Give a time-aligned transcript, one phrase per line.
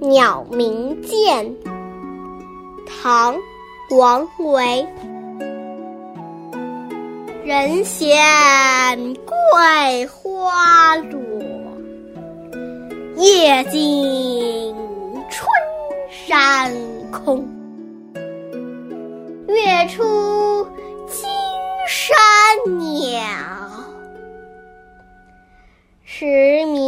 [0.00, 1.54] 鸟鸣涧，
[2.86, 3.34] 唐·
[3.96, 4.86] 王维。
[7.44, 8.06] 人闲
[9.24, 11.18] 桂花落，
[13.16, 14.76] 夜静
[15.28, 15.48] 春
[16.08, 16.72] 山
[17.10, 17.44] 空。
[19.48, 20.64] 月出
[21.08, 21.28] 惊
[21.88, 22.16] 山
[22.78, 23.18] 鸟，
[26.04, 26.87] 时鸣